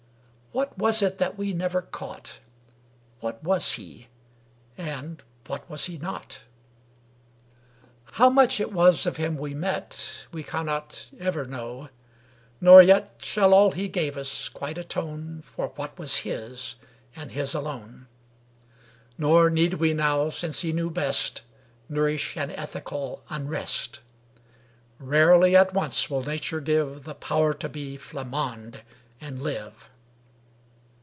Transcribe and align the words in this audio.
What 0.53 0.77
was 0.77 1.01
it 1.01 1.17
that 1.17 1.37
we 1.37 1.53
never 1.53 1.81
caught? 1.81 2.39
What 3.21 3.41
was 3.41 3.75
he, 3.75 4.09
and 4.77 5.23
what 5.47 5.69
was 5.69 5.85
he 5.85 5.97
not? 5.97 6.41
How 8.15 8.29
much 8.29 8.59
it 8.59 8.73
was 8.73 9.05
of 9.05 9.15
him 9.15 9.37
we 9.37 9.53
met 9.53 10.25
We 10.33 10.43
cannot 10.43 11.09
ever 11.17 11.45
know; 11.45 11.87
nor 12.59 12.81
yet 12.81 13.15
Shall 13.23 13.53
all 13.53 13.71
he 13.71 13.87
gave 13.87 14.17
us 14.17 14.49
quite 14.49 14.77
attone 14.77 15.41
For 15.41 15.67
what 15.77 15.97
was 15.97 16.17
his, 16.17 16.75
and 17.15 17.31
his 17.31 17.53
alone; 17.55 18.07
Nor 19.17 19.49
need 19.49 19.75
we 19.75 19.93
now, 19.93 20.27
since 20.27 20.63
he 20.63 20.73
knew 20.73 20.89
best, 20.91 21.43
Nourish 21.87 22.35
an 22.35 22.51
ethical 22.51 23.23
unrest: 23.29 24.01
Rarely 24.99 25.55
at 25.55 25.73
once 25.73 26.09
will 26.09 26.23
nature 26.23 26.59
give 26.59 27.05
The 27.05 27.15
power 27.15 27.53
to 27.53 27.69
be 27.69 27.95
Flammonde 27.97 28.81
and 29.21 29.41
live. 29.41 29.87